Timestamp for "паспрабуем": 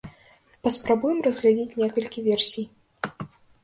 0.67-1.21